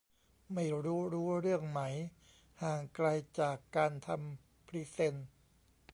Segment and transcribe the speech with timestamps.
[0.53, 1.79] ไม่รู้รู้เรื่องไหม
[2.63, 3.07] ห่างไกล
[3.39, 5.15] จากการทำพรีเซ็น